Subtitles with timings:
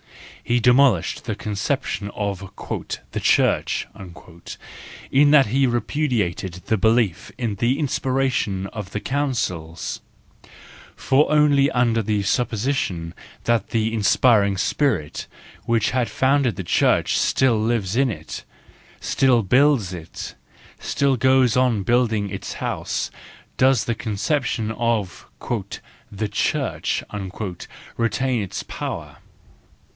[0.43, 2.39] He demolished the conception of
[3.11, 3.87] "the Church"
[5.11, 10.01] in that he repudiated the belief in the inspiration of the Councils:
[10.95, 15.27] for only under the supposition that the inspiring spirit
[15.65, 18.43] which had founded the Church still lives in it,
[18.99, 20.33] still builds it,
[20.79, 23.11] still goes on building its house,
[23.55, 25.27] does the conception of
[26.11, 27.03] "the Church"
[27.97, 29.17] retain its power.